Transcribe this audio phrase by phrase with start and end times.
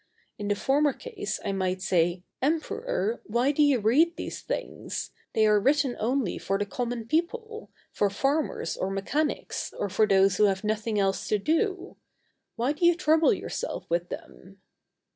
[0.39, 3.21] In the former case I might say, Emperor!
[3.23, 5.11] why do you read these things?
[5.35, 10.37] They are written only for the common people, for farmers or mechanics, or for those
[10.37, 11.97] who have nothing else to do;
[12.55, 14.59] why do you trouble yourself with them?